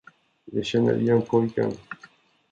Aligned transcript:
Jag 0.45 0.65
känner 0.65 1.01
igen 1.01 1.21
pojken. 1.21 1.71